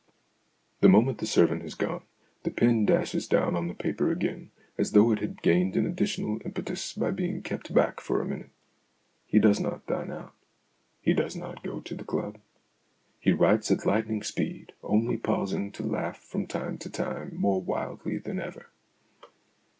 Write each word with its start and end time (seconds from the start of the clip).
The 0.79 0.89
moment 0.89 1.19
the 1.19 1.27
servant 1.27 1.61
has 1.61 1.75
gone, 1.75 2.01
the 2.41 2.49
pen 2.49 2.87
dashes 2.87 3.27
down 3.27 3.55
on 3.55 3.67
the 3.67 3.75
paper. 3.75 4.11
again, 4.11 4.49
as 4.75 4.93
though 4.93 5.11
it 5.11 5.19
had 5.19 5.43
gained 5.43 5.75
an 5.77 5.85
additional 5.85 6.39
impetus 6.43 6.93
by 6.93 7.11
being 7.11 7.43
kept 7.43 7.71
back 7.71 8.01
for 8.01 8.19
a 8.19 8.25
minute. 8.25 8.49
He 9.27 9.37
does 9.37 9.59
not 9.59 9.85
dine 9.85 10.11
out; 10.11 10.33
he 11.03 11.13
does 11.13 11.35
not 11.35 11.63
go 11.63 11.81
to 11.81 11.93
the 11.93 12.03
club. 12.03 12.39
He 13.19 13.31
writes 13.31 13.69
at 13.69 13.85
lightning 13.85 14.23
speed, 14.23 14.73
only 14.81 15.17
pausing 15.17 15.71
to 15.73 15.83
laugh 15.85 16.17
from 16.17 16.47
time 16.47 16.79
to 16.79 16.89
time 16.89 17.35
more 17.35 17.61
wildly 17.61 18.17
than 18.17 18.39
ever. 18.39 18.71